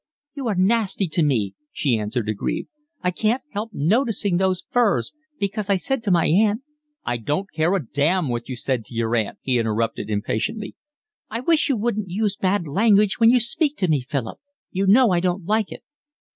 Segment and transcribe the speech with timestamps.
[0.33, 2.69] "You are nasty to me," she answered, aggrieved.
[3.03, 6.63] "I can't help noticing those furs, because I said to my aunt…"
[7.05, 10.75] "I don't care a damn what you said to your aunt," he interrupted impatiently.
[11.29, 14.39] "I wish you wouldn't use bad language when you speak to me Philip.
[14.71, 15.83] You know I don't like it."